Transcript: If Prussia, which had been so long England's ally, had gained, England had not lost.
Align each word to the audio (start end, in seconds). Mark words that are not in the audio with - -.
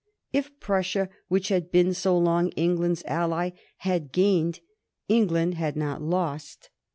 If 0.33 0.59
Prussia, 0.59 1.09
which 1.27 1.49
had 1.49 1.71
been 1.71 1.93
so 1.93 2.17
long 2.17 2.49
England's 2.53 3.03
ally, 3.05 3.51
had 3.77 4.11
gained, 4.11 4.59
England 5.07 5.53
had 5.53 5.75
not 5.75 6.01
lost. 6.01 6.71